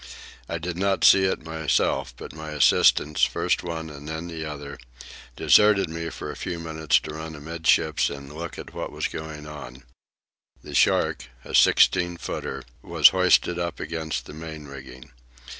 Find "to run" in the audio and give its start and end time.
7.01-7.35